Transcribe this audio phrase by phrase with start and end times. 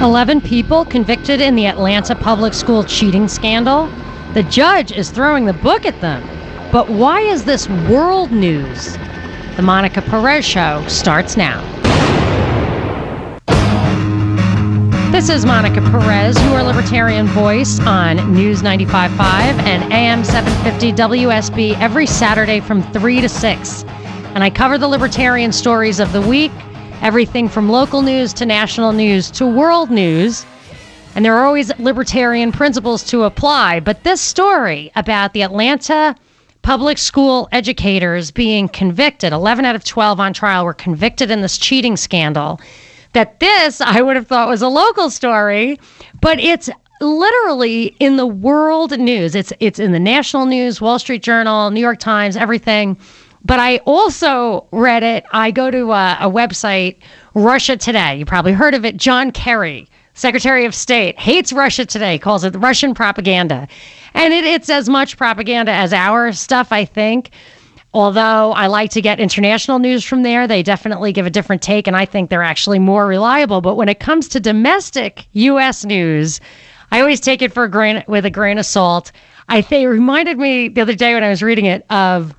[0.00, 3.86] 11 people convicted in the Atlanta public school cheating scandal.
[4.34, 6.22] The judge is throwing the book at them.
[6.70, 8.98] But why is this world news?
[9.56, 11.62] The Monica Perez Show starts now.
[15.10, 22.06] This is Monica Perez, your libertarian voice on News 95.5 and AM 750 WSB every
[22.06, 23.84] Saturday from 3 to 6.
[24.34, 26.52] And I cover the libertarian stories of the week,
[27.02, 30.46] everything from local news to national news to world news.
[31.14, 33.80] And there are always libertarian principles to apply.
[33.80, 36.14] But this story about the Atlanta
[36.62, 41.56] public school educators being convicted, 11 out of 12 on trial were convicted in this
[41.58, 42.60] cheating scandal
[43.16, 45.80] that this I would have thought was a local story,
[46.20, 46.68] but it's
[47.00, 49.34] literally in the world news.
[49.34, 52.98] It's it's in the national news, Wall Street Journal, New York Times, everything.
[53.46, 55.24] But I also read it.
[55.30, 56.96] I go to a, a website,
[57.34, 58.16] Russia Today.
[58.16, 58.96] You probably heard of it.
[58.96, 63.68] John Kerry, Secretary of State, hates Russia Today, calls it Russian propaganda.
[64.14, 67.30] And it, it's as much propaganda as our stuff, I think.
[67.94, 71.86] Although I like to get international news from there, they definitely give a different take,
[71.86, 73.60] and I think they're actually more reliable.
[73.60, 75.84] But when it comes to domestic U.S.
[75.84, 76.40] news,
[76.90, 79.12] I always take it for a grain with a grain of salt.
[79.48, 82.34] I think it reminded me the other day when I was reading it of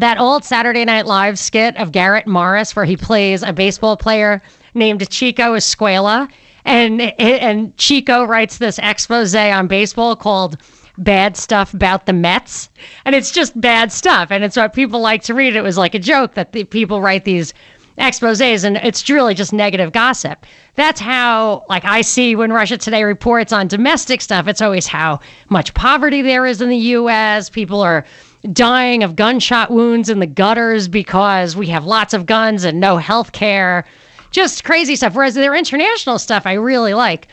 [0.00, 4.42] that old Saturday Night Live skit of Garrett Morris, where he plays a baseball player
[4.74, 6.30] named Chico Escuela,
[6.64, 10.56] and and Chico writes this expose on baseball called
[10.98, 12.68] bad stuff about the Mets,
[13.04, 15.56] and it's just bad stuff, and it's what people like to read.
[15.56, 17.54] It was like a joke that the people write these
[17.98, 20.46] exposés, and it's really just negative gossip.
[20.74, 24.48] That's how, like, I see when Russia Today reports on domestic stuff.
[24.48, 27.50] It's always how much poverty there is in the U.S.
[27.50, 28.04] People are
[28.52, 32.96] dying of gunshot wounds in the gutters because we have lots of guns and no
[32.96, 33.84] health care.
[34.30, 35.14] Just crazy stuff.
[35.14, 37.28] Whereas their international stuff, I really like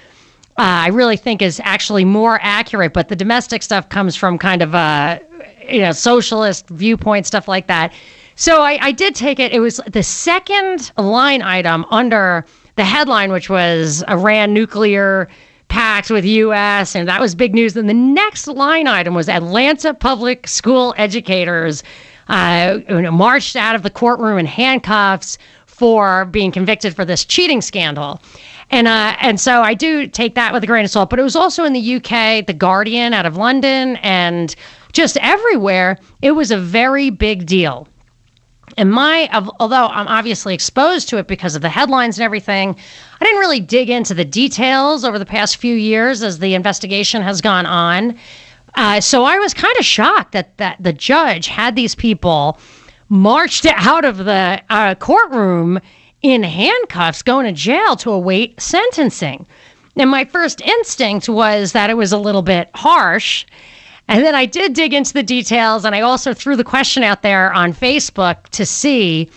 [0.59, 2.94] uh, I really think is actually more accurate.
[2.94, 5.22] But the domestic stuff comes from kind of a
[5.69, 7.94] you know socialist viewpoint stuff like that.
[8.35, 9.51] So I, I did take it.
[9.51, 12.45] It was the second line item under
[12.75, 15.28] the headline, which was Iran nuclear
[15.70, 16.96] pact with U.S.
[16.96, 17.74] and that was big news.
[17.74, 21.84] Then the next line item was Atlanta public school educators
[22.30, 22.80] uh,
[23.12, 28.22] marched out of the courtroom in handcuffs for being convicted for this cheating scandal.
[28.70, 31.10] And uh, and so I do take that with a grain of salt.
[31.10, 34.54] But it was also in the UK, The Guardian out of London, and
[34.92, 35.98] just everywhere.
[36.22, 37.88] It was a very big deal.
[38.78, 39.28] And my,
[39.60, 42.78] although I'm obviously exposed to it because of the headlines and everything,
[43.20, 47.24] I didn't really dig into the details over the past few years as the investigation
[47.24, 48.18] has gone on.
[48.76, 52.60] Uh, so I was kind of shocked that that the judge had these people
[53.10, 55.80] marched out of the uh, courtroom
[56.22, 59.48] in handcuffs going to jail to await sentencing.
[59.96, 63.46] And my first instinct was that it was a little bit harsh.
[64.07, 67.22] And then I did dig into the details and I also threw the question out
[67.22, 69.29] there on Facebook to see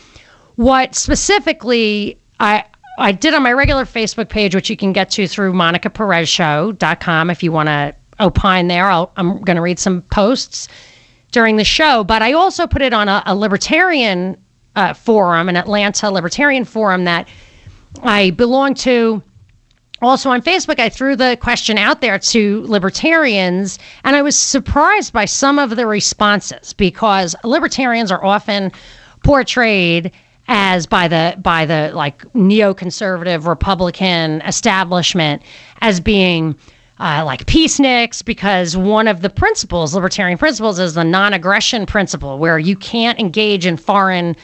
[0.57, 2.65] what specifically I
[2.99, 7.43] I did on my regular Facebook page, which you can get to through monicaperezshow.com if
[7.43, 8.91] you want to opine there.
[8.91, 10.69] i am going to read some posts
[11.33, 14.37] during the show, but I also put it on a, a libertarian
[14.77, 17.29] uh, forum, an Atlanta Libertarian forum that
[18.03, 19.23] I belong to.
[20.03, 25.13] Also on Facebook, I threw the question out there to libertarians, and I was surprised
[25.13, 28.73] by some of the responses because libertarians are often
[29.25, 30.11] portrayed
[30.49, 35.43] as by the by the like neoconservative Republican establishment
[35.83, 36.57] as being
[36.99, 42.59] uh, like peaceniks because one of the principles, libertarian principles, is the non-aggression principle, where
[42.59, 44.35] you can't engage in foreign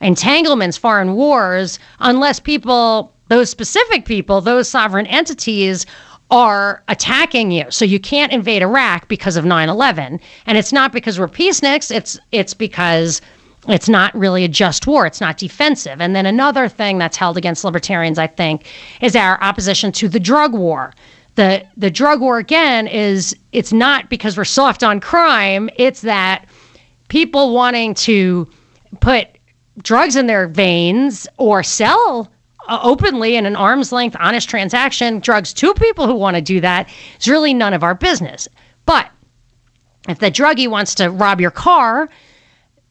[0.00, 5.86] entanglements, foreign wars, unless people, those specific people, those sovereign entities,
[6.30, 7.70] are attacking you.
[7.70, 11.94] So you can't invade Iraq because of 9/11, and it's not because we're peaceniks.
[11.94, 13.20] It's it's because
[13.68, 15.06] it's not really a just war.
[15.06, 16.00] It's not defensive.
[16.00, 18.66] And then another thing that's held against libertarians, I think,
[19.00, 20.92] is our opposition to the drug war.
[21.36, 25.68] The the drug war again is it's not because we're soft on crime.
[25.76, 26.46] It's that
[27.08, 28.48] people wanting to
[29.00, 29.28] put
[29.82, 32.30] drugs in their veins or sell
[32.68, 36.88] openly in an arm's length, honest transaction, drugs to people who want to do that
[37.20, 38.48] is really none of our business.
[38.86, 39.10] But
[40.08, 42.08] if the druggie wants to rob your car,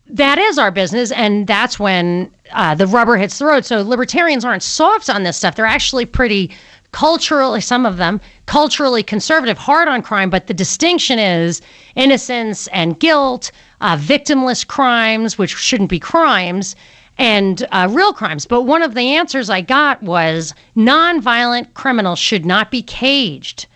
[0.07, 3.65] that is our business, and that's when uh, the rubber hits the road.
[3.65, 6.51] So libertarians aren't soft on this stuff; they're actually pretty
[6.91, 10.29] culturally, some of them culturally conservative, hard on crime.
[10.29, 11.61] But the distinction is
[11.95, 16.75] innocence and guilt, uh, victimless crimes, which shouldn't be crimes,
[17.17, 18.45] and uh, real crimes.
[18.45, 23.67] But one of the answers I got was nonviolent criminals should not be caged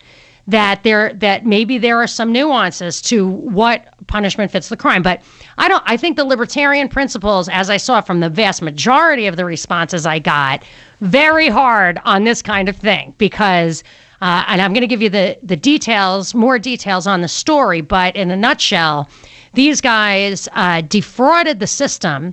[0.48, 5.22] that there that maybe there are some nuances to what punishment fits the crime but
[5.58, 9.36] i don't i think the libertarian principles as i saw from the vast majority of
[9.36, 10.64] the responses i got
[11.00, 13.84] very hard on this kind of thing because
[14.22, 17.82] uh, and i'm going to give you the the details more details on the story
[17.82, 19.06] but in a nutshell
[19.52, 22.32] these guys uh, defrauded the system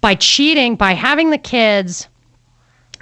[0.00, 2.08] by cheating by having the kids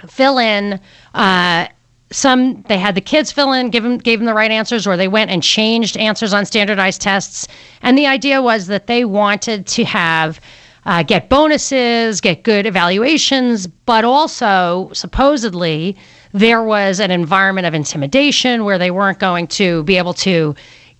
[0.07, 0.79] fill in
[1.13, 1.67] uh,
[2.11, 4.95] some they had the kids fill in, give them gave them the right answers, or
[4.95, 7.47] they went and changed answers on standardized tests.
[7.81, 10.39] And the idea was that they wanted to have
[10.85, 15.97] uh, get bonuses, get good evaluations, but also supposedly
[16.31, 20.55] there was an environment of intimidation where they weren't going to be able to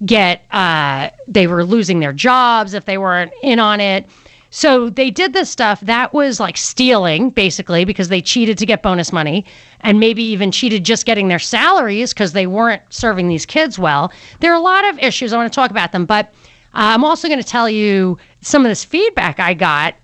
[0.05, 4.09] get uh, they were losing their jobs if they weren't in on it
[4.55, 8.81] so they did this stuff that was like stealing, basically, because they cheated to get
[8.81, 9.43] bonus money
[9.81, 14.13] and maybe even cheated just getting their salaries because they weren't serving these kids well.
[14.39, 15.33] There are a lot of issues.
[15.33, 16.27] I want to talk about them, but
[16.73, 19.95] uh, I'm also going to tell you some of this feedback I got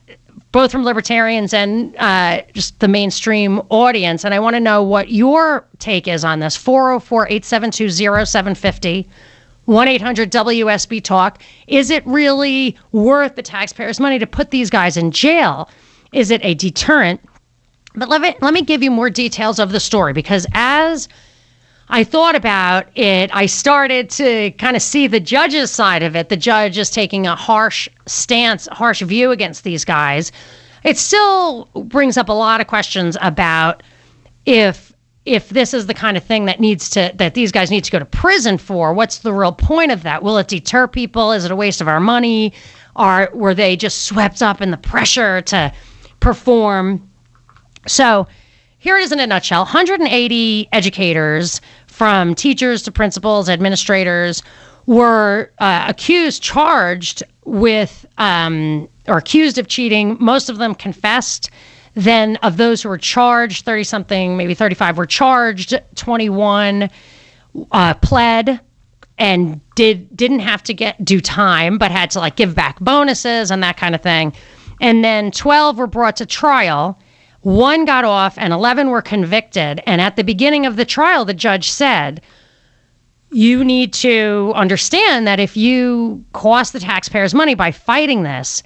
[0.51, 4.25] both from libertarians and uh, just the mainstream audience.
[4.25, 9.07] And I want to know what your take is on this 404 872 0750.
[9.65, 11.41] 1 800 WSB Talk.
[11.67, 15.69] Is it really worth the taxpayers' money to put these guys in jail?
[16.13, 17.21] Is it a deterrent?
[17.95, 21.07] But let me, let me give you more details of the story because as
[21.89, 26.29] I thought about it, I started to kind of see the judge's side of it.
[26.29, 30.31] The judge is taking a harsh stance, harsh view against these guys.
[30.83, 33.83] It still brings up a lot of questions about
[34.45, 34.90] if
[35.25, 37.91] if this is the kind of thing that needs to that these guys need to
[37.91, 40.23] go to prison for what's the real point of that?
[40.23, 41.31] Will it deter people?
[41.31, 42.53] Is it a waste of our money?
[42.95, 45.71] Or were they just swept up in the pressure to
[46.19, 47.07] perform?
[47.87, 48.27] So
[48.79, 49.61] here it is in a nutshell.
[49.61, 54.41] 180 educators from teachers to principals administrators
[54.87, 60.17] were uh, accused charged with um, or accused of cheating.
[60.19, 61.51] Most of them confessed
[61.93, 66.89] then, of those who were charged, 30 something, maybe 35 were charged, 21
[67.71, 68.59] uh, pled
[69.17, 73.51] and did didn't have to get do time but had to like give back bonuses
[73.51, 74.33] and that kind of thing.
[74.79, 76.97] And then 12 were brought to trial.
[77.41, 79.81] One got off and 11 were convicted.
[79.85, 82.21] And at the beginning of the trial the judge said
[83.33, 88.63] you need to understand that if you cost the taxpayers money by fighting this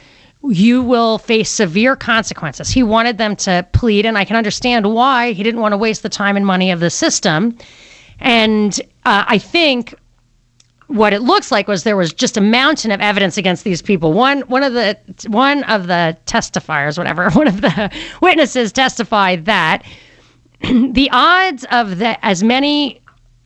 [0.49, 2.69] you will face severe consequences.
[2.69, 5.31] He wanted them to plead, and I can understand why.
[5.31, 7.57] He didn't want to waste the time and money of the system.
[8.19, 9.95] And uh, I think
[10.87, 14.13] what it looks like was there was just a mountain of evidence against these people.
[14.13, 14.97] One one of the
[15.27, 19.83] one of the testifiers, whatever, one of the witnesses testified that
[20.61, 23.01] the odds of the as many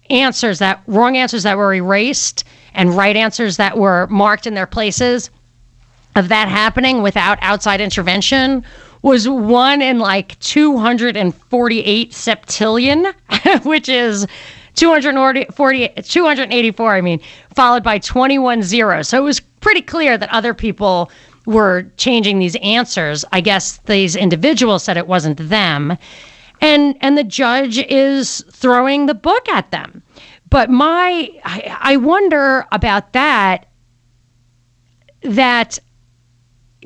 [0.10, 4.68] answers that wrong answers that were erased and right answers that were marked in their
[4.68, 5.30] places
[6.16, 8.64] of that happening without outside intervention
[9.02, 13.14] was one in like 248 septillion,
[13.64, 14.28] which is
[14.76, 17.20] 240, 284, I mean,
[17.54, 19.08] followed by 21 zeros.
[19.08, 21.12] So it was pretty clear that other people
[21.46, 23.26] were changing these answers.
[23.32, 25.98] I guess these individuals said it wasn't them.
[26.62, 30.04] And and the judge is throwing the book at them.
[30.50, 33.68] But my I, I wonder about that
[35.22, 35.80] that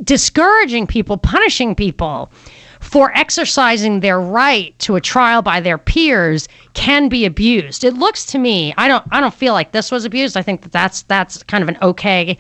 [0.03, 2.31] discouraging people, punishing people
[2.79, 7.83] for exercising their right to a trial by their peers can be abused.
[7.83, 10.35] It looks to me, I don't I don't feel like this was abused.
[10.35, 12.38] I think that that's that's kind of an okay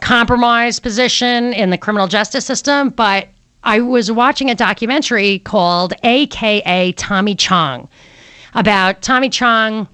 [0.00, 3.28] compromise position in the criminal justice system, but
[3.64, 7.88] I was watching a documentary called AKA Tommy Chong
[8.54, 9.88] about Tommy Chong,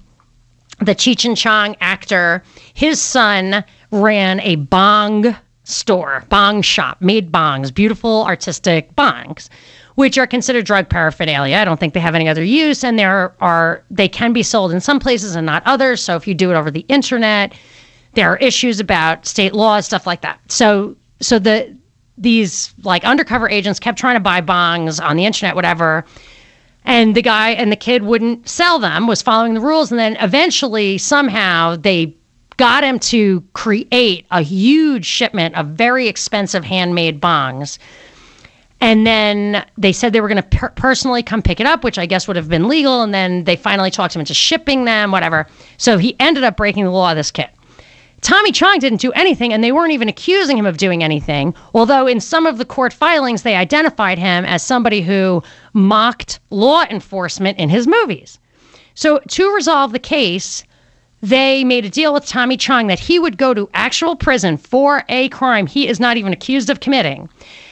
[0.79, 2.43] the Cheech and Chong actor.
[2.73, 5.35] His son ran a bong
[5.65, 9.49] store, bong shop, made bongs, beautiful artistic bongs,
[9.95, 11.57] which are considered drug paraphernalia.
[11.57, 14.71] I don't think they have any other use, and there are they can be sold
[14.71, 16.01] in some places and not others.
[16.01, 17.53] So if you do it over the internet,
[18.13, 20.39] there are issues about state laws, stuff like that.
[20.49, 21.75] So so the
[22.17, 26.05] these like undercover agents kept trying to buy bongs on the internet, whatever.
[26.85, 30.15] and the guy and the kid wouldn't sell them was following the rules and then
[30.21, 32.15] eventually somehow they
[32.57, 37.77] got him to create a huge shipment of very expensive handmade bongs
[38.81, 41.97] and then they said they were going to per- personally come pick it up which
[41.97, 45.11] i guess would have been legal and then they finally talked him into shipping them
[45.11, 45.47] whatever
[45.77, 47.49] so he ended up breaking the law this kid
[48.21, 51.53] Tommy Chong didn't do anything, and they weren't even accusing him of doing anything.
[51.75, 55.43] Although, in some of the court filings, they identified him as somebody who
[55.73, 58.39] mocked law enforcement in his movies.
[58.95, 60.63] So, to resolve the case,
[61.21, 65.03] they made a deal with Tommy Chong that he would go to actual prison for
[65.09, 67.29] a crime he is not even accused of committing,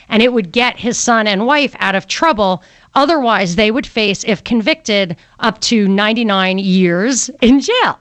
[0.10, 2.64] and it would get his son and wife out of trouble.
[2.96, 8.00] Otherwise, they would face, if convicted, up to 99 years in jail.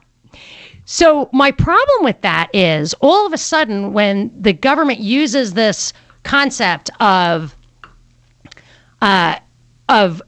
[0.85, 5.93] So, my problem with that is all of a sudden, when the government uses this
[6.23, 7.57] concept of,
[9.01, 9.39] uh,
[9.89, 10.23] of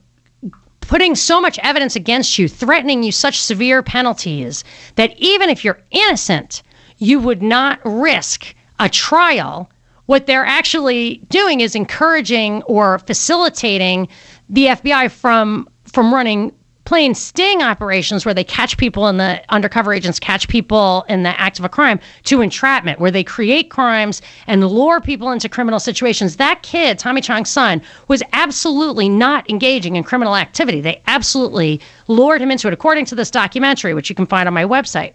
[0.89, 4.65] putting so much evidence against you, threatening you such severe penalties
[4.97, 6.63] that even if you're innocent,
[6.99, 9.71] you would not risk a trial.
[10.07, 14.09] What they're actually doing is encouraging or facilitating
[14.49, 16.53] the FBI from from running
[16.85, 21.41] plain sting operations where they catch people and the undercover agents catch people in the
[21.41, 25.81] act of a crime to entrapment where they create crimes and lure people into criminal
[25.81, 26.37] situations.
[26.37, 30.81] That kid tommy chong's son was absolutely not engaging in criminal activity.
[30.81, 34.55] They absolutely lured him into it according to this documentary which you can find on
[34.55, 35.15] my website.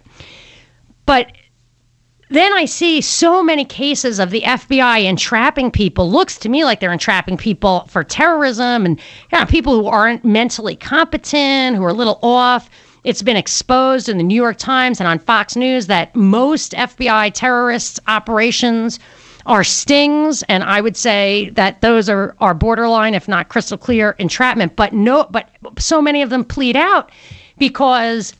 [1.05, 1.31] But
[2.29, 6.09] then I see so many cases of the FBI entrapping people.
[6.09, 8.99] Looks to me like they're entrapping people for terrorism and
[9.31, 12.69] you know, people who aren't mentally competent, who are a little off.
[13.03, 17.33] It's been exposed in the New York Times and on Fox News that most FBI
[17.33, 18.99] terrorist operations
[19.45, 24.11] are stings, and I would say that those are, are borderline, if not crystal clear,
[24.19, 24.75] entrapment.
[24.75, 27.11] But no, but so many of them plead out
[27.57, 28.33] because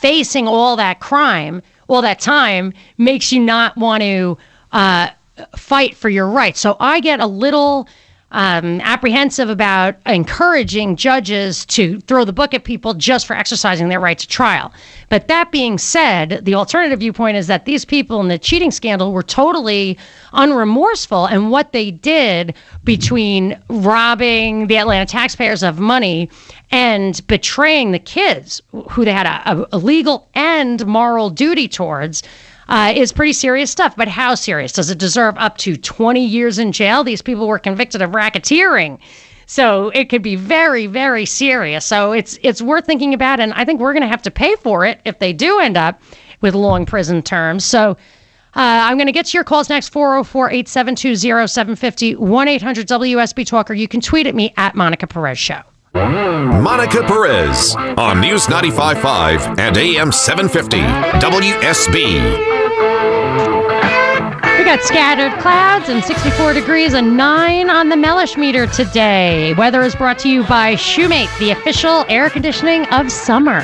[0.00, 4.38] facing all that crime all that time makes you not want to
[4.72, 5.10] uh,
[5.56, 6.60] fight for your rights.
[6.60, 7.88] So I get a little
[8.34, 14.00] um, apprehensive about encouraging judges to throw the book at people just for exercising their
[14.00, 14.72] right to trial.
[15.08, 19.12] But that being said, the alternative viewpoint is that these people in the cheating scandal
[19.12, 19.96] were totally
[20.32, 26.28] unremorseful, and what they did between robbing the Atlanta taxpayers of money
[26.70, 32.22] and betraying the kids who they had a, a legal and moral duty towards
[32.68, 33.94] uh, is pretty serious stuff.
[33.96, 34.72] But how serious?
[34.72, 37.04] Does it deserve up to 20 years in jail?
[37.04, 38.98] These people were convicted of racketeering.
[39.46, 41.84] So it could be very, very serious.
[41.84, 44.56] So it's it's worth thinking about, and I think we're going to have to pay
[44.56, 46.00] for it if they do end up
[46.40, 47.64] with long prison terms.
[47.64, 47.90] So
[48.56, 53.46] uh, I'm going to get to your calls next 404 872 0750 1 800 WSB
[53.46, 53.74] Talker.
[53.74, 55.60] You can tweet at me at Monica Perez Show.
[55.94, 60.78] Monica Perez on News 95.5 and AM 750
[61.20, 61.94] WSB.
[64.58, 69.54] We got scattered clouds and 64 degrees and 9 on the Mellish meter today.
[69.54, 73.60] Weather is brought to you by Shoemate, the official air conditioning of summer.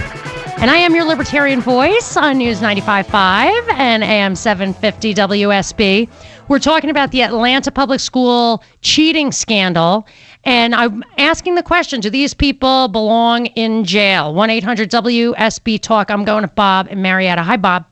[0.59, 6.09] And I am your libertarian voice on News 95.5 and AM 750 WSB.
[6.51, 10.05] We're talking about the Atlanta Public School cheating scandal.
[10.43, 14.35] And I'm asking the question do these people belong in jail?
[14.35, 16.11] 1 800 WSB Talk.
[16.11, 17.45] I'm going to Bob and Marietta.
[17.45, 17.87] Hi, Bob.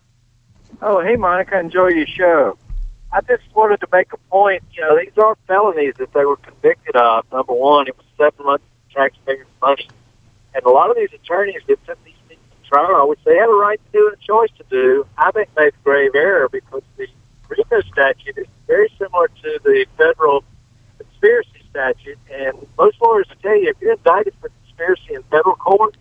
[0.83, 1.57] Oh, hey, Monica.
[1.57, 2.59] Enjoy your show.
[3.13, 4.65] I just wanted to make a point.
[4.73, 7.31] You know, these are felonies that they were convicted of.
[7.31, 9.89] Number one, it was seven months of taxpayers' money.
[10.57, 13.51] And a lot of these attorneys that took these things to trial, which they have
[13.51, 16.49] a right to do and a choice to do, I think made a grave error
[16.49, 17.07] because the
[17.59, 20.45] RICO statute is very similar to the federal
[20.97, 25.57] conspiracy statute, and most lawyers will tell you if you're indicted for conspiracy in federal
[25.57, 25.97] court,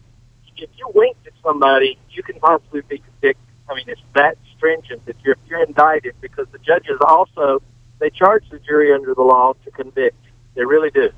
[0.56, 3.44] if you winked at somebody, you can possibly be convicted.
[3.70, 7.62] I mean, it's that stringent that you're, if you're indicted because the judges also
[8.00, 10.18] they charge the jury under the law to convict.
[10.56, 11.10] They really do.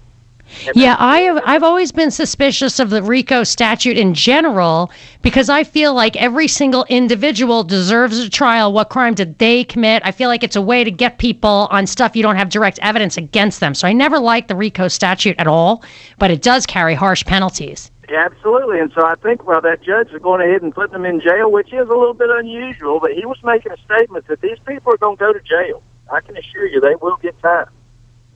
[0.75, 4.91] Yeah, I have, I've always been suspicious of the RICO statute in general
[5.21, 8.73] because I feel like every single individual deserves a trial.
[8.73, 10.01] What crime did they commit?
[10.05, 12.79] I feel like it's a way to get people on stuff you don't have direct
[12.81, 13.73] evidence against them.
[13.73, 15.83] So I never liked the RICO statute at all,
[16.17, 17.91] but it does carry harsh penalties.
[18.09, 18.79] Yeah, absolutely.
[18.79, 21.51] And so I think, well, that judge is going ahead and putting them in jail,
[21.51, 24.93] which is a little bit unusual, but he was making a statement that these people
[24.93, 25.83] are going to go to jail.
[26.11, 27.67] I can assure you they will get time.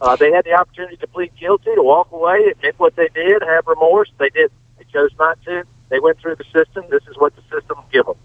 [0.04, 3.42] Uh, they had the opportunity to plead guilty, to walk away, admit what they did,
[3.42, 4.12] have remorse.
[4.20, 4.52] They did.
[4.78, 5.64] They chose not to.
[5.88, 6.84] They went through the system.
[6.90, 8.16] This is what the system will give them.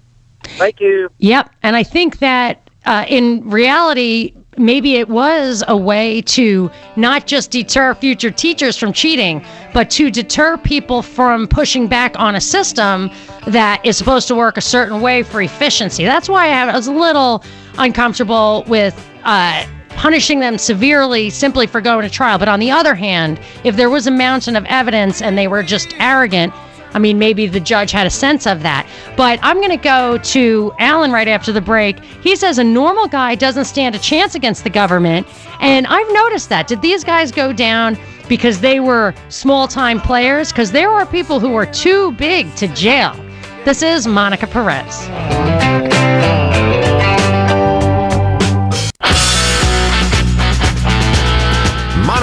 [0.58, 1.08] Thank you.
[1.18, 1.54] Yep.
[1.62, 7.52] And I think that uh, in reality, maybe it was a way to not just
[7.52, 13.08] deter future teachers from cheating, but to deter people from pushing back on a system
[13.46, 16.04] that is supposed to work a certain way for efficiency.
[16.04, 17.44] That's why I was a little
[17.76, 18.96] uncomfortable with.
[19.22, 19.64] Uh,
[19.98, 22.38] punishing them severely simply for going to trial.
[22.38, 25.64] But on the other hand, if there was a mountain of evidence and they were
[25.64, 26.54] just arrogant,
[26.94, 28.88] I mean, maybe the judge had a sense of that.
[29.16, 31.98] But I'm going to go to Alan right after the break.
[32.22, 35.26] He says a normal guy doesn't stand a chance against the government.
[35.60, 36.68] And I've noticed that.
[36.68, 40.52] Did these guys go down because they were small time players?
[40.52, 43.16] Because there are people who are too big to jail.
[43.64, 45.97] This is Monica Perez.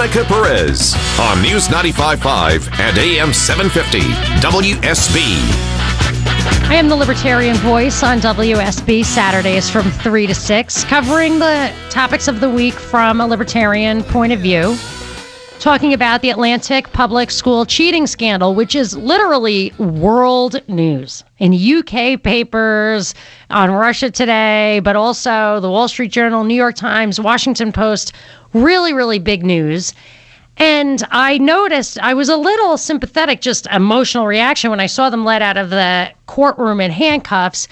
[0.06, 3.98] Monica Perez on News 95.5 and AM 750
[4.38, 5.16] WSB.
[6.68, 12.28] I am the Libertarian Voice on WSB Saturdays from 3 to 6, covering the topics
[12.28, 14.76] of the week from a libertarian point of view.
[15.58, 22.22] Talking about the Atlanta public school cheating scandal, which is literally world news in UK
[22.22, 23.14] papers,
[23.50, 28.12] on Russia Today, but also the Wall Street Journal, New York Times, Washington Post,
[28.54, 29.92] really, really big news.
[30.58, 35.24] And I noticed I was a little sympathetic, just emotional reaction when I saw them
[35.24, 37.68] let out of the courtroom in handcuffs.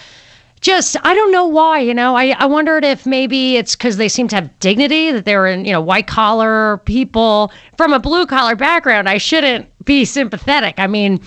[0.60, 2.16] Just, I don't know why, you know.
[2.16, 5.46] I, I wondered if maybe it's because they seem to have dignity, that they were
[5.46, 9.08] in, you know, white collar people from a blue collar background.
[9.08, 10.74] I shouldn't be sympathetic.
[10.78, 11.20] I mean,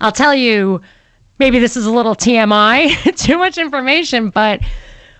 [0.00, 0.80] I'll tell you,
[1.38, 4.60] maybe this is a little TMI, too much information, but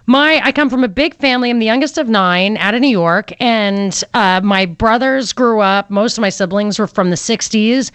[0.06, 1.50] my I come from a big family.
[1.50, 5.90] I'm the youngest of nine out of New York, and uh, my brothers grew up.
[5.90, 7.90] Most of my siblings were from the '60s,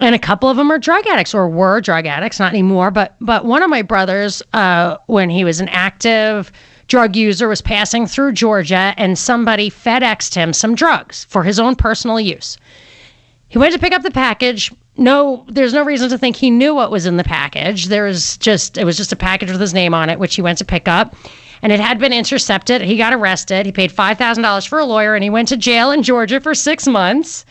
[0.00, 2.90] and a couple of them are drug addicts or were drug addicts, not anymore.
[2.90, 6.50] But but one of my brothers, uh, when he was an active
[6.88, 11.76] drug user, was passing through Georgia, and somebody FedExed him some drugs for his own
[11.76, 12.58] personal use.
[13.48, 16.74] He went to pick up the package no, there's no reason to think he knew
[16.74, 17.86] what was in the package.
[17.86, 20.58] There's just, it was just a package with his name on it, which he went
[20.58, 21.14] to pick up.
[21.62, 22.82] And it had been intercepted.
[22.82, 23.64] He got arrested.
[23.64, 26.86] He paid $5,000 for a lawyer and he went to jail in Georgia for six
[26.86, 27.44] months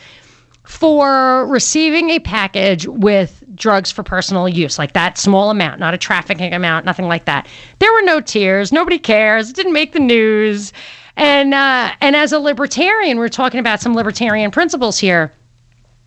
[0.64, 5.98] for receiving a package with drugs for personal use, like that small amount, not a
[5.98, 7.48] trafficking amount, nothing like that.
[7.78, 8.72] There were no tears.
[8.72, 9.48] Nobody cares.
[9.48, 10.74] It didn't make the news.
[11.16, 15.32] And, uh, and as a libertarian, we're talking about some libertarian principles here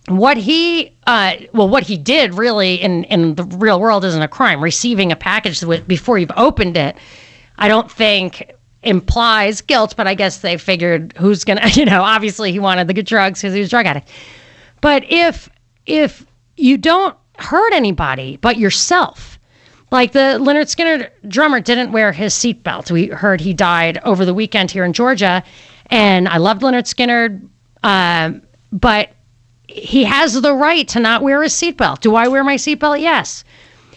[0.08, 4.28] what he uh, well what he did really in in the real world isn't a
[4.28, 4.62] crime.
[4.62, 6.96] Receiving a package before you've opened it
[7.58, 8.50] i don't think
[8.82, 12.94] implies guilt but i guess they figured who's gonna you know obviously he wanted the
[12.94, 14.08] good drugs because he was drug addict.
[14.80, 15.48] But if
[15.86, 19.38] if you don't hurt anybody but yourself
[19.90, 22.90] like the Lynyrd Skynyrd drummer didn't wear his seatbelt.
[22.90, 25.44] We heard he died over the weekend here in georgia
[25.86, 27.48] and i loved Lynyrd Skynyrd
[27.84, 29.10] um, but
[29.72, 32.00] he has the right to not wear a seatbelt.
[32.00, 33.00] Do I wear my seatbelt?
[33.00, 33.44] Yes.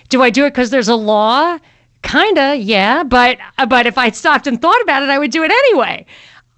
[0.10, 1.58] Do I do it because there's a law?
[2.04, 3.04] Kinda, yeah.
[3.04, 6.06] But uh, but if I stopped and thought about it, I would do it anyway.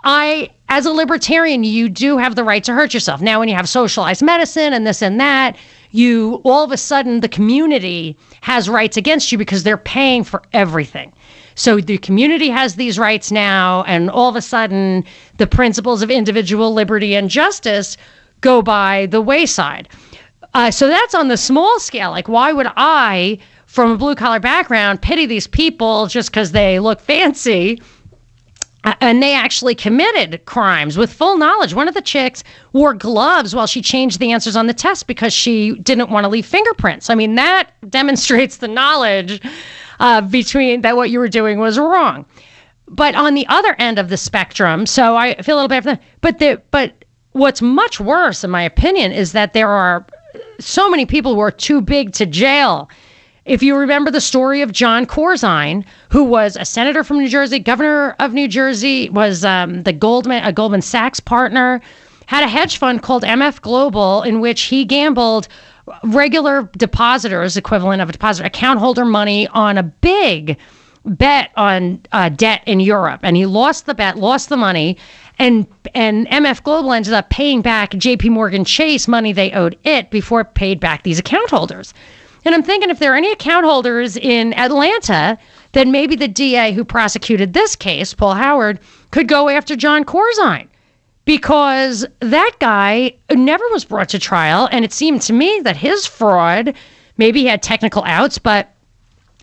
[0.04, 3.22] I, as a libertarian, you do have the right to hurt yourself.
[3.22, 5.58] Now, when you have socialized medicine and this and that,
[5.92, 10.44] you all of a sudden the community has rights against you because they're paying for
[10.54, 11.14] everything.
[11.56, 15.04] So the community has these rights now, and all of a sudden,
[15.38, 17.98] the principles of individual liberty and justice
[18.42, 19.90] go by the wayside.
[20.54, 22.12] Uh, so that's on the small scale.
[22.12, 26.80] Like, why would I, from a blue collar background, pity these people just because they
[26.80, 27.82] look fancy?
[29.02, 31.74] And they actually committed crimes with full knowledge.
[31.74, 35.34] One of the chicks wore gloves while she changed the answers on the test because
[35.34, 37.10] she didn't want to leave fingerprints.
[37.10, 39.42] I mean, that demonstrates the knowledge
[40.00, 42.26] uh, between that what you were doing was wrong.
[42.88, 46.02] But on the other end of the spectrum, so I feel a little that.
[46.22, 47.04] But the but
[47.38, 50.06] what's much worse, in my opinion, is that there are
[50.60, 52.90] so many people who are too big to jail.
[53.46, 57.60] If you remember the story of Jon Corzine, who was a senator from New Jersey,
[57.60, 61.80] governor of New Jersey, was um, the Goldman a Goldman Sachs partner,
[62.26, 65.48] had a hedge fund called MF Global in which he gambled
[66.04, 70.58] regular depositors, equivalent of a deposit account holder money on a big
[71.08, 74.98] bet on uh, debt in Europe, and he lost the bet, lost the money,
[75.40, 80.10] and and MF Global ended up paying back JP Morgan Chase money they owed it
[80.12, 81.94] before it paid back these account holders.
[82.46, 85.38] And I'm thinking if there are any account holders in Atlanta,
[85.74, 88.80] then maybe the DA who prosecuted this case, Paul Howard,
[89.12, 90.68] could go after Jon Corzine
[91.26, 94.70] because that guy never was brought to trial.
[94.72, 96.74] And it seemed to me that his fraud,
[97.18, 98.74] maybe he had technical outs, but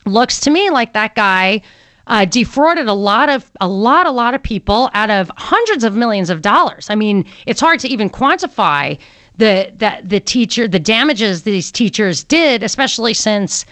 [0.04, 1.62] looks to me like that guy
[2.06, 5.96] uh, defrauded a lot of a lot a lot of people out of hundreds of
[5.96, 6.90] millions of dollars.
[6.90, 8.98] I mean, it's hard to even quantify
[9.36, 13.64] the that the teacher the damages these teachers did, especially since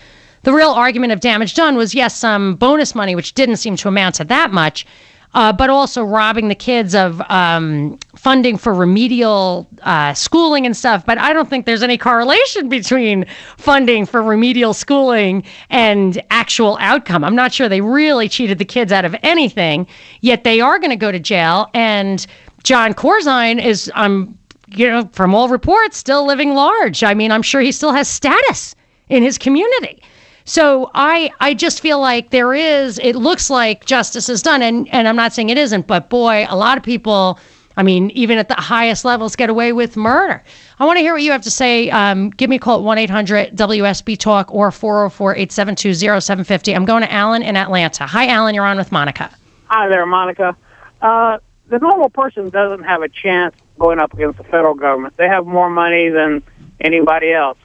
[0.44, 3.88] the real argument of damage done was yes, some bonus money, which didn't seem to
[3.88, 4.86] amount to that much
[5.34, 11.04] uh, but also robbing the kids of um, funding for remedial uh, schooling and stuff.
[11.06, 17.24] But I don't think there's any correlation between funding for remedial schooling and actual outcome.
[17.24, 19.86] I'm not sure they really cheated the kids out of anything,
[20.20, 21.68] yet they are going to go to jail.
[21.74, 22.26] And
[22.62, 27.02] Jon Corzine is, um, you know, from all reports, still living large.
[27.02, 28.74] I mean, I'm sure he still has status
[29.08, 30.02] in his community.
[30.44, 34.88] So I I just feel like there is it looks like justice is done and
[34.92, 37.38] and I'm not saying it isn't but boy a lot of people
[37.76, 40.42] I mean even at the highest levels get away with murder.
[40.78, 41.90] I want to hear what you have to say.
[41.90, 46.74] Um, give me a call at 1-800-WSB Talk or 404-872-0750.
[46.74, 48.06] I'm going to Alan in Atlanta.
[48.06, 49.30] Hi Alan, you're on with Monica.
[49.66, 50.56] Hi there, Monica.
[51.00, 55.16] Uh, the normal person doesn't have a chance going up against the federal government.
[55.16, 56.42] They have more money than
[56.80, 57.58] anybody else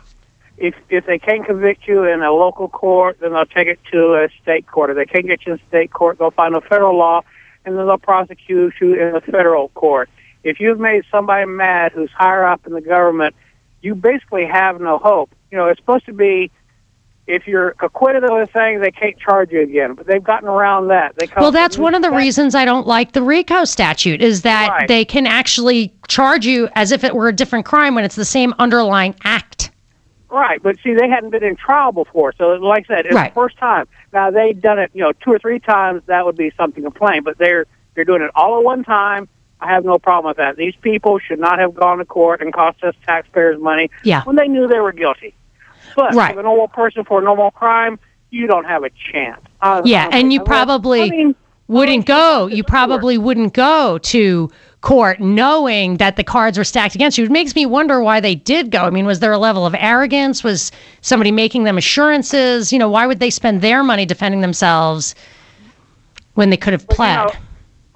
[0.58, 4.16] if if they can't convict you in a local court, then they'll take it to
[4.16, 4.90] a state court.
[4.90, 7.22] If they can't get you in state court, they'll find a federal law,
[7.66, 10.10] and then they'll prosecute you in the federal court.
[10.44, 13.36] If you've made somebody mad who's higher up in the government,
[13.82, 15.30] you basically have no hope.
[15.52, 16.52] You know, it's supposed to be
[17.28, 19.94] if you're acquitted of a thing, they can't charge you again.
[19.94, 21.16] But they've gotten around that.
[21.18, 24.70] They well, that's one of the reasons I don't like the RICO statute is that
[24.70, 24.88] right.
[24.88, 28.26] they can actually charge you as if it were a different crime when it's the
[28.26, 29.72] same underlying act.
[30.30, 33.32] Right, but see, they hadn't been in trial before, so like I said, it's right.
[33.32, 33.88] the first time.
[34.12, 36.02] Now they've done it, you know, two or three times.
[36.08, 39.30] That would be something to complain, but they're they're doing it all at one time.
[39.60, 40.58] I have no problem with that.
[40.58, 44.24] These people should not have gone to court and cost us taxpayers money yeah.
[44.24, 45.34] when they knew they were guilty.
[45.96, 46.34] But right.
[46.34, 47.98] for a normal person for a normal crime,
[48.30, 49.42] you don't have a chance.
[49.62, 51.36] Uh, yeah, and you probably I mean,
[51.68, 52.48] wouldn't go.
[52.48, 57.26] You probably wouldn't go to court knowing that the cards were stacked against you.
[57.26, 58.84] It makes me wonder why they did go.
[58.84, 60.44] I mean, was there a level of arrogance?
[60.44, 62.72] Was somebody making them assurances?
[62.72, 65.16] You know, why would they spend their money defending themselves
[66.36, 67.18] when they could have pled?
[67.18, 67.40] You know,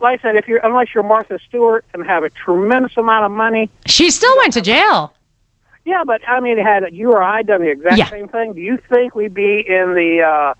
[0.01, 3.31] like I said, if you're unless you're Martha Stewart and have a tremendous amount of
[3.31, 5.13] money, she still went to jail.
[5.85, 8.09] Yeah, but I mean, had you or I done the exact yeah.
[8.09, 10.53] same thing, do you think we'd be in the uh,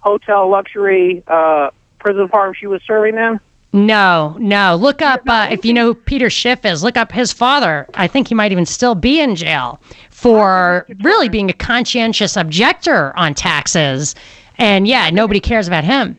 [0.00, 3.40] hotel luxury uh, prison farm she was serving in?
[3.72, 4.76] No, no.
[4.76, 6.82] Look up uh, if you know who Peter Schiff is.
[6.82, 7.86] Look up his father.
[7.94, 13.16] I think he might even still be in jail for really being a conscientious objector
[13.16, 14.14] on taxes.
[14.56, 16.16] And yeah, nobody cares about him.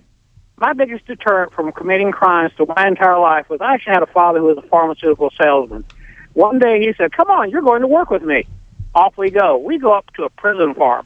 [0.57, 4.07] My biggest deterrent from committing crimes to my entire life was I actually had a
[4.07, 5.85] father who was a pharmaceutical salesman.
[6.33, 8.45] One day he said, "Come on, you're going to work with me."
[8.93, 9.57] Off we go.
[9.57, 11.05] We go up to a prison farm.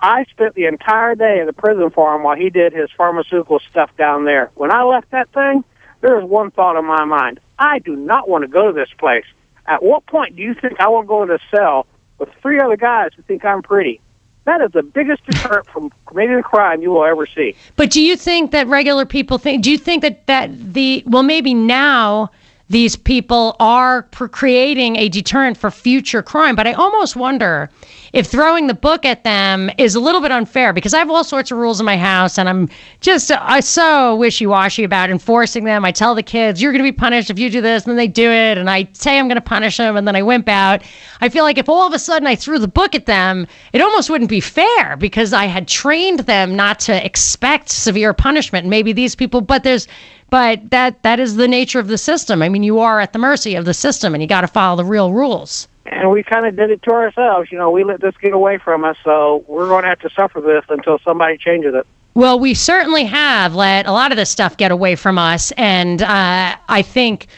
[0.00, 3.90] I spent the entire day in the prison farm while he did his pharmaceutical stuff
[3.96, 4.50] down there.
[4.54, 5.64] When I left that thing,
[6.00, 7.40] there was one thought in my mind.
[7.58, 9.24] I do not want to go to this place.
[9.66, 11.86] At what point do you think I will go to a cell
[12.18, 14.00] with three other guys who think I'm pretty?
[14.44, 17.56] That is the biggest deterrent from committing a crime you will ever see.
[17.74, 21.24] But do you think that regular people think, do you think that, that the, well,
[21.24, 22.30] maybe now
[22.68, 26.56] these people are creating a deterrent for future crime.
[26.56, 27.70] But I almost wonder
[28.16, 31.22] if throwing the book at them is a little bit unfair because I have all
[31.22, 32.70] sorts of rules in my house and I'm
[33.02, 35.84] just uh, I so wishy washy about enforcing them.
[35.84, 37.98] I tell the kids, you're going to be punished if you do this, and then
[37.98, 38.56] they do it.
[38.56, 40.82] And I say I'm going to punish them, and then I wimp out.
[41.20, 43.82] I feel like if all of a sudden I threw the book at them, it
[43.82, 48.66] almost wouldn't be fair because I had trained them not to expect severe punishment.
[48.66, 49.88] Maybe these people, but there's
[50.30, 52.40] but that that is the nature of the system.
[52.40, 54.76] I mean, you are at the mercy of the system, and you got to follow
[54.76, 55.68] the real rules.
[55.88, 57.50] And we kind of did it to ourselves.
[57.50, 60.10] You know, we let this get away from us, so we're going to have to
[60.10, 61.86] suffer this until somebody changes it.
[62.14, 66.02] Well, we certainly have let a lot of this stuff get away from us, and
[66.02, 67.28] uh, I think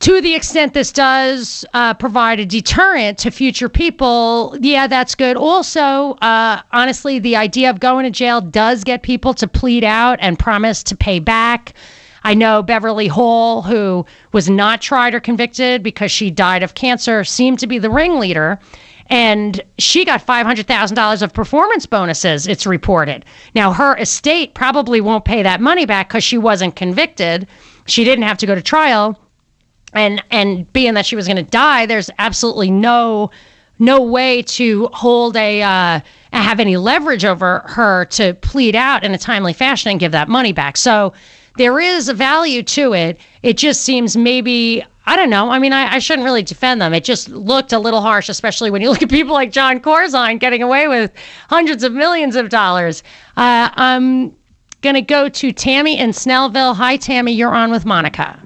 [0.00, 5.36] to the extent this does uh, provide a deterrent to future people, yeah, that's good.
[5.36, 10.18] Also, uh, honestly, the idea of going to jail does get people to plead out
[10.22, 11.74] and promise to pay back.
[12.22, 17.24] I know Beverly Hall, who was not tried or convicted because she died of cancer,
[17.24, 18.58] seemed to be the ringleader.
[19.06, 23.24] And she got $500,000 of performance bonuses, it's reported.
[23.54, 27.48] Now, her estate probably won't pay that money back because she wasn't convicted.
[27.86, 29.18] She didn't have to go to trial
[29.92, 33.30] and and being that she was going to die, there's absolutely no
[33.78, 36.00] no way to hold a uh,
[36.32, 40.28] have any leverage over her to plead out in a timely fashion and give that
[40.28, 40.76] money back.
[40.76, 41.12] So
[41.60, 43.20] there is a value to it.
[43.42, 45.50] It just seems maybe I don't know.
[45.50, 46.94] I mean, I, I, shouldn't really defend them.
[46.94, 50.38] It just looked a little harsh, especially when you look at people like Jon Corzine
[50.38, 51.12] getting away with
[51.48, 53.02] hundreds of millions of dollars.
[53.36, 54.34] Uh, um,
[54.80, 56.74] going to go to Tammy in Snellville.
[56.76, 57.32] Hi, Tammy.
[57.32, 58.40] You're on with Monica.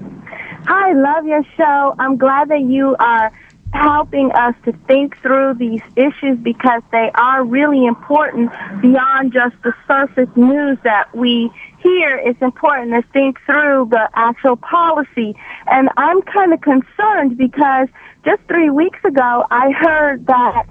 [0.67, 1.95] Hi, love your show.
[1.99, 3.31] I'm glad that you are
[3.75, 8.51] helping us to think through these issues because they are really important
[8.81, 11.51] beyond just the surface news that we
[11.85, 12.19] hear.
[12.19, 15.37] It's important to think through the actual policy.
[15.67, 17.89] And I'm kind of concerned because
[18.25, 20.67] just three weeks ago, I heard that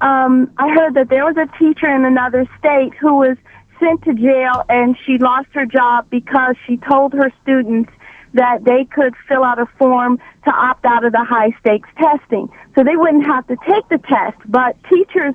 [0.00, 3.36] um, I heard that there was a teacher in another state who was
[3.80, 7.90] sent to jail and she lost her job because she told her students
[8.34, 12.48] that they could fill out a form to opt out of the high stakes testing.
[12.76, 15.34] So they wouldn't have to take the test, but teachers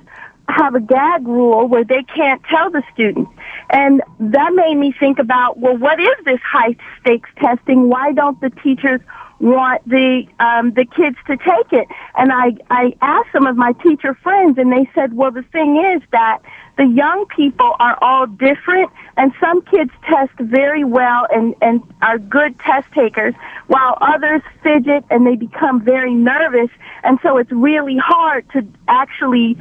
[0.56, 3.32] have a gag rule where they can't tell the students.
[3.70, 7.90] And that made me think about, well, what is this high stakes testing?
[7.90, 9.02] Why don't the teachers
[9.44, 11.88] want the um, the kids to take it.
[12.16, 15.78] And I I asked some of my teacher friends, and they said, well, the thing
[15.78, 16.40] is that
[16.78, 22.18] the young people are all different, and some kids test very well and and are
[22.18, 23.34] good test takers,
[23.68, 26.70] while others fidget and they become very nervous,
[27.04, 29.58] and so it's really hard to actually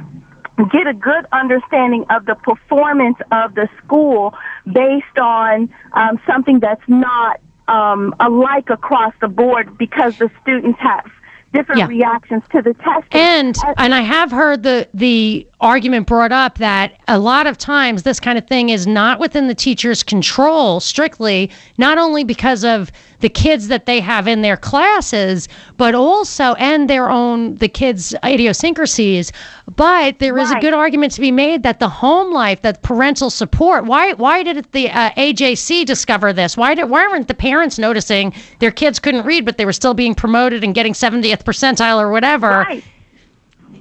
[0.71, 4.33] get a good understanding of the performance of the school
[4.71, 11.05] based on um, something that's not um, alike across the board because the students have
[11.53, 11.87] different yeah.
[11.87, 13.07] reactions to the test.
[13.11, 18.03] And and I have heard the the argument brought up that a lot of times
[18.03, 22.91] this kind of thing is not within the teacher's control strictly, not only because of
[23.21, 25.47] the kids that they have in their classes,
[25.77, 29.31] but also and their own the kids' idiosyncrasies.
[29.73, 30.57] But there is right.
[30.57, 33.85] a good argument to be made that the home life, that parental support.
[33.85, 36.57] Why why did the uh, AJC discover this?
[36.57, 39.93] Why did why weren't the parents noticing their kids couldn't read, but they were still
[39.93, 42.49] being promoted and getting 70th percentile or whatever?
[42.49, 42.83] Right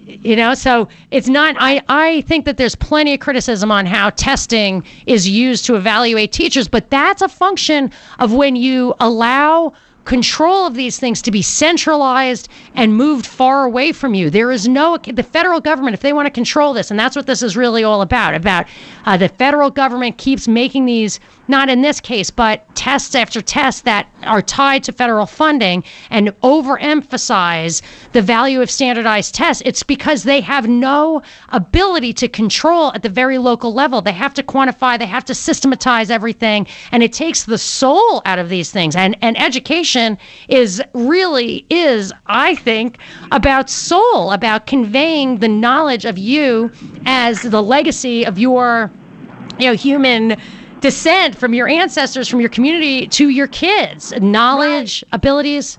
[0.05, 4.11] you know so it's not i i think that there's plenty of criticism on how
[4.11, 9.73] testing is used to evaluate teachers but that's a function of when you allow
[10.05, 14.31] control of these things to be centralized and moved far away from you.
[14.31, 17.27] There is no, the federal government, if they want to control this, and that's what
[17.27, 18.67] this is really all about, about
[19.05, 23.83] uh, the federal government keeps making these, not in this case, but tests after tests
[23.83, 29.63] that are tied to federal funding and overemphasize the value of standardized tests.
[29.65, 34.01] It's because they have no ability to control at the very local level.
[34.03, 38.39] They have to quantify, they have to systematize everything, and it takes the soul out
[38.39, 38.97] of these things.
[38.97, 42.99] And, and education is really is, I think,
[43.31, 46.71] about soul, about conveying the knowledge of you
[47.05, 48.91] as the legacy of your,
[49.59, 50.37] you know, human
[50.83, 55.15] descent from your ancestors, from your community to your kids, knowledge, right.
[55.15, 55.79] abilities.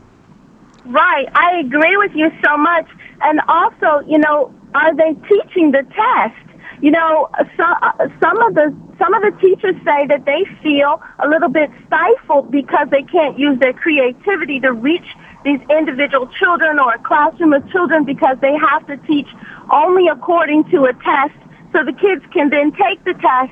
[0.86, 1.28] Right.
[1.36, 2.88] I agree with you so much.
[3.22, 6.36] And also, you know, are they teaching the test?
[6.82, 11.02] You know, some, uh, some of the some of the teachers say that they feel
[11.20, 15.06] a little bit stifled because they can't use their creativity to reach
[15.44, 19.28] these individual children or a classroom of children because they have to teach
[19.72, 21.36] only according to a test
[21.72, 23.52] so the kids can then take the test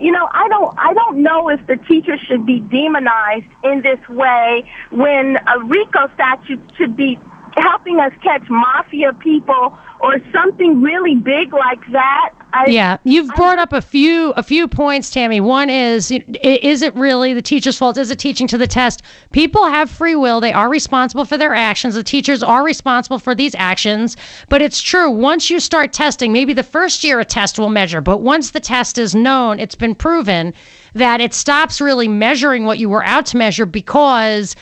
[0.00, 4.00] you know, I don't, I don't know if the teachers should be demonized in this
[4.08, 7.18] way when a RICO statute should be
[7.56, 12.32] helping us catch mafia people or something really big like that.
[12.52, 15.40] I, yeah, you've brought up a few a few points, Tammy.
[15.40, 17.96] One is is it really the teacher's fault?
[17.96, 19.02] Is it teaching to the test?
[19.32, 20.40] People have free will.
[20.40, 21.94] They are responsible for their actions.
[21.94, 24.16] The teachers are responsible for these actions.
[24.48, 25.10] But it's true.
[25.10, 28.60] Once you start testing, maybe the first year a test will measure, but once the
[28.60, 30.52] test is known, it's been proven
[30.94, 34.56] that it stops really measuring what you were out to measure because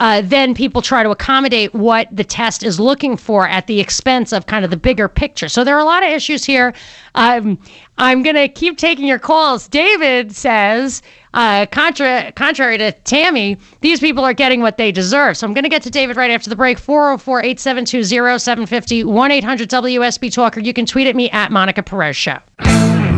[0.00, 4.32] uh, then people try to accommodate what the test is looking for at the expense
[4.32, 5.48] of kind of the bigger picture.
[5.48, 6.72] So there are a lot of issues here.
[7.14, 7.58] Um,
[7.98, 9.66] I'm going to keep taking your calls.
[9.66, 11.02] David says,
[11.34, 15.36] uh, contra- contrary to Tammy, these people are getting what they deserve.
[15.36, 16.78] So I'm going to get to David right after the break.
[16.78, 20.60] 404 872 0750 1 800 WSB Talker.
[20.60, 22.38] You can tweet at me at Monica Perez Show.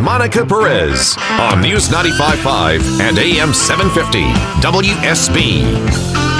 [0.01, 4.23] Monica Perez on News 95.5 and AM 750
[4.67, 6.30] WSB.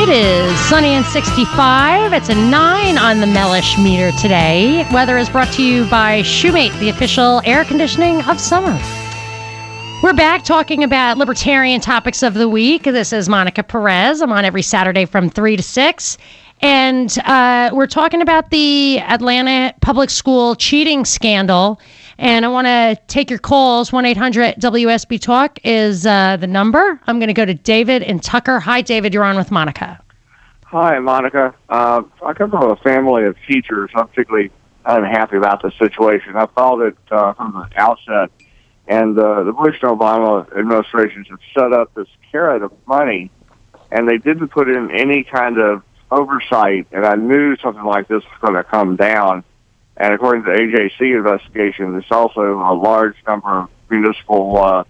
[0.00, 2.12] It is sunny and 65.
[2.12, 4.86] It's a 9 on the Mellish meter today.
[4.92, 8.78] Weather is brought to you by Shoemate, the official air conditioning of summer.
[10.00, 12.84] We're back talking about libertarian topics of the week.
[12.84, 14.20] This is Monica Perez.
[14.20, 16.18] I'm on every Saturday from 3 to 6.
[16.60, 21.80] And uh, we're talking about the Atlanta public school cheating scandal.
[22.18, 23.92] And I want to take your calls.
[23.92, 27.00] 1 800 WSB Talk is uh, the number.
[27.06, 28.58] I'm going to go to David and Tucker.
[28.58, 29.14] Hi, David.
[29.14, 30.02] You're on with Monica.
[30.64, 31.54] Hi, Monica.
[31.68, 33.90] Uh, I come from a family of teachers.
[33.94, 34.50] I'm particularly
[34.84, 36.36] unhappy about the situation.
[36.36, 38.30] I thought it uh, from the outset
[38.88, 43.30] And uh, the Bush and Obama administrations have set up this carrot of money,
[43.92, 46.86] and they didn't put in any kind of oversight.
[46.90, 49.44] And I knew something like this was going to come down.
[49.98, 54.84] And according to the AJC investigation, there's also a large number of municipal uh,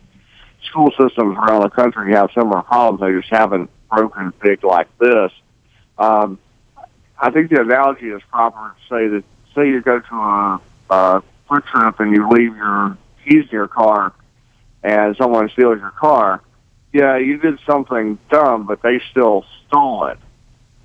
[0.65, 3.01] school systems around the country have similar problems.
[3.01, 5.33] They just haven't broken big like this.
[5.97, 6.39] Um,
[7.19, 11.23] I think the analogy is proper to say that, say you go to a, a
[11.49, 14.13] QuikTrip and you leave your keys in your car
[14.83, 16.43] and someone steals your car.
[16.93, 20.19] Yeah, you did something dumb, but they still stole it.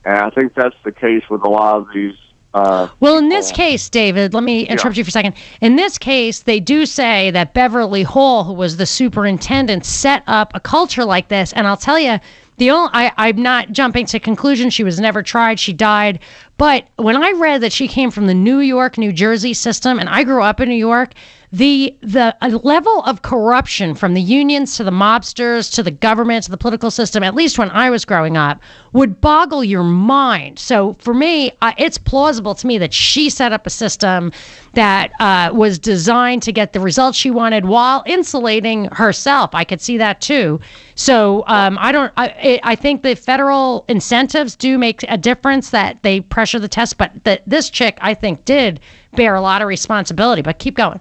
[0.05, 2.15] And I think that's the case with a lot of these
[2.53, 5.01] uh, well, in this case, David, let me interrupt yeah.
[5.01, 5.35] you for a second.
[5.61, 10.51] In this case, they do say that Beverly Hall, who was the superintendent, set up
[10.53, 11.51] a culture like this.
[11.53, 12.19] And I'll tell you,
[12.57, 14.73] the only I, I'm not jumping to conclusions.
[14.73, 15.59] She was never tried.
[15.59, 16.19] She died.
[16.57, 20.07] But when I read that she came from the New York, New Jersey system, and
[20.07, 21.13] I grew up in New York,
[21.53, 26.51] the the level of corruption from the unions to the mobsters to the government to
[26.51, 28.59] the political system, at least when I was growing up,
[28.93, 30.57] would boggle your mind.
[30.57, 34.31] So for me, uh, it's plausible to me that she set up a system
[34.73, 39.51] that uh, was designed to get the results she wanted while insulating herself.
[39.53, 40.59] I could see that too.
[40.95, 42.11] So um, I don't.
[42.17, 46.97] I, I think the federal incentives do make a difference that they pressure the test,
[46.97, 48.79] but that this chick I think did
[49.11, 50.41] bear a lot of responsibility.
[50.41, 50.99] But keep going.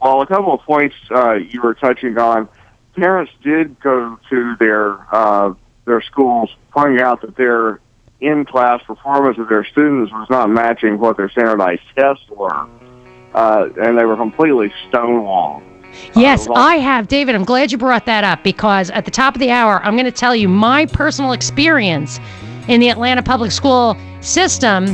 [0.00, 2.48] Well, a couple of points uh, you were touching on.
[2.94, 7.80] Parents did go to their uh, their schools, pointing out that their
[8.20, 12.68] in-class performance of their students was not matching what their standardized tests were,
[13.34, 15.62] uh, and they were completely stonewalled.
[16.14, 17.34] Yes, uh, I have, David.
[17.34, 20.04] I'm glad you brought that up because at the top of the hour, I'm going
[20.04, 22.20] to tell you my personal experience
[22.68, 24.86] in the Atlanta public school system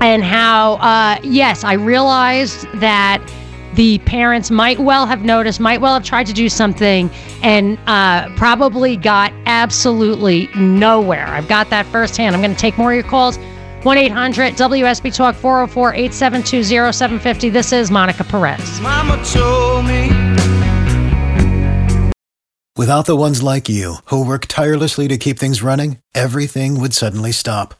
[0.00, 3.22] and how, uh, yes, I realized that
[3.76, 7.10] the parents might well have noticed, might well have tried to do something,
[7.42, 11.26] and uh, probably got absolutely nowhere.
[11.26, 12.34] I've got that firsthand.
[12.34, 13.38] I'm going to take more of your calls.
[13.82, 17.50] 1 800 WSB Talk 404 872 0750.
[17.50, 18.80] This is Monica Perez.
[18.80, 20.10] Mama told me.
[22.76, 27.32] Without the ones like you, who work tirelessly to keep things running, everything would suddenly
[27.32, 27.74] stop.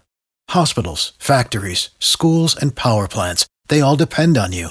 [0.51, 4.71] Hospitals, factories, schools, and power plants, they all depend on you.